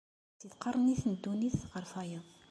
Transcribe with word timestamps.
Si 0.39 0.47
tqernit 0.51 1.01
n 1.07 1.13
ddunit 1.15 1.59
ɣer 1.71 1.83
tayeḍ. 1.91 2.25